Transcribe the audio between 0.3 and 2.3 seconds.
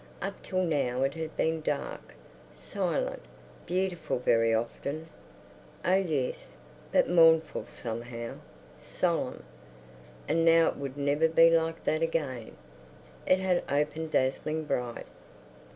till now it had been dark,